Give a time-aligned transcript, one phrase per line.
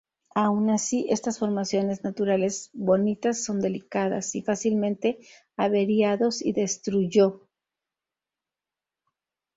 [0.35, 5.19] Aun así, estas formaciones naturales bonitas son delicadas y fácilmente
[5.57, 7.47] averiados y destruyó.